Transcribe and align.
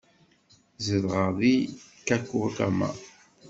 Zedɣeɣ 0.85 1.29
deg 1.39 1.61
Kakogawa. 2.07 2.89